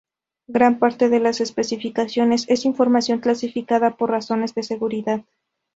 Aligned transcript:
Gran 0.47 0.79
parte 0.79 1.09
de 1.09 1.19
las 1.19 1.41
especificaciones 1.41 2.45
es 2.49 2.65
información 2.65 3.19
clasificada 3.19 3.97
por 3.97 4.09
razones 4.09 4.55
de 4.55 4.63
seguridad. 4.63 5.25